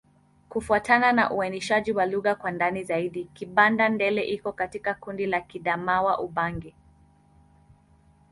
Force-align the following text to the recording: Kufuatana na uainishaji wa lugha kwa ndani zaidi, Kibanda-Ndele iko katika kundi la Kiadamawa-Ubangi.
Kufuatana 0.49 1.11
na 1.13 1.31
uainishaji 1.31 1.91
wa 1.91 2.05
lugha 2.05 2.35
kwa 2.35 2.51
ndani 2.51 2.83
zaidi, 2.83 3.25
Kibanda-Ndele 3.33 4.21
iko 4.21 4.51
katika 4.51 4.93
kundi 4.93 5.25
la 5.25 5.39
Kiadamawa-Ubangi. 5.41 6.75